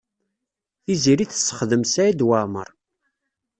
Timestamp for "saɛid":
1.85-2.21